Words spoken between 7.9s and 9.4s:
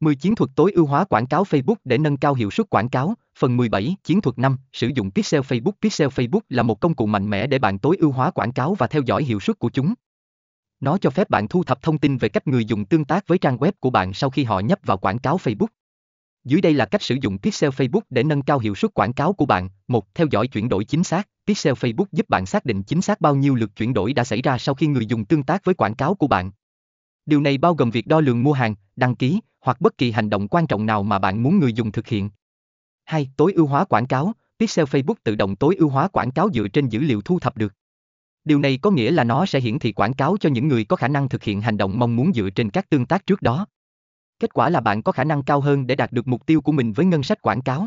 ưu hóa quảng cáo và theo dõi hiệu